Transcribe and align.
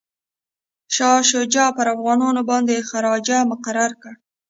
شاه 0.95 1.19
شجاع 1.31 1.69
پر 1.77 1.87
افغانانو 1.95 2.41
باندي 2.49 2.77
خراج 2.89 3.27
مقرر 3.51 3.91
کړ. 4.01 4.13